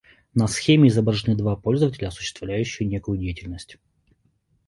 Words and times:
На 0.33 0.47
схеме 0.47 0.87
изображены 0.89 1.35
два 1.37 1.55
пользователя, 1.55 2.07
осуществляющие 2.07 2.89
некую 2.89 3.19
деятельность 3.19 3.77